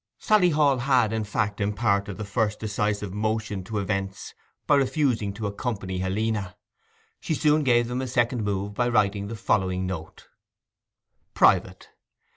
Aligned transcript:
Sally 0.17 0.49
Hall 0.49 0.79
had, 0.79 1.13
in 1.13 1.23
fact, 1.23 1.61
imparted 1.61 2.17
the 2.17 2.25
first 2.25 2.59
decisive 2.59 3.13
motion 3.13 3.63
to 3.65 3.77
events 3.77 4.33
by 4.65 4.73
refusing 4.73 5.31
to 5.35 5.45
accompany 5.45 5.99
Helena. 5.99 6.57
She 7.19 7.35
soon 7.35 7.61
gave 7.63 7.87
them 7.87 8.01
a 8.01 8.07
second 8.07 8.43
move 8.43 8.73
by 8.73 8.89
writing 8.89 9.27
the 9.27 9.35
following 9.35 9.85
note 9.85 10.27
'[Private. 11.35 11.89